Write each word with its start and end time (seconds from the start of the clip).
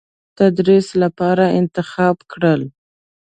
تدریس 0.37 0.87
لپاره 1.03 1.45
انتخاب 1.59 2.15
کړل. 2.31 2.61